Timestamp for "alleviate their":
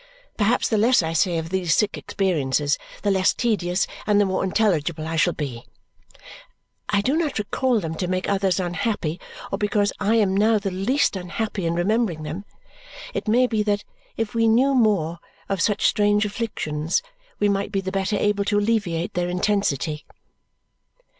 18.57-19.29